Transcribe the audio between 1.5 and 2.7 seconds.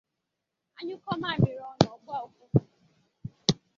ọnụ ọ gbọ ụfụfụ